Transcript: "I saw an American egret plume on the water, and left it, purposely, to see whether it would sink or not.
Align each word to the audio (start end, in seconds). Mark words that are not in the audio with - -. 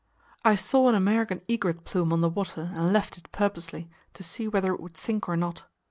"I 0.43 0.55
saw 0.55 0.89
an 0.89 0.95
American 0.95 1.43
egret 1.47 1.83
plume 1.83 2.11
on 2.11 2.21
the 2.21 2.27
water, 2.29 2.71
and 2.73 2.91
left 2.91 3.19
it, 3.19 3.31
purposely, 3.31 3.87
to 4.15 4.23
see 4.23 4.47
whether 4.47 4.73
it 4.73 4.79
would 4.79 4.97
sink 4.97 5.29
or 5.29 5.37
not. 5.37 5.65